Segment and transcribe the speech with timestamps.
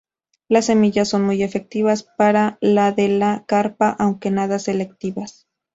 [0.47, 5.45] Las semillas son muy efectivas para la de la carpa aunque nada selectivas.